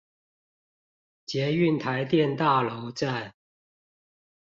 [1.27, 3.35] 捷運臺電大樓站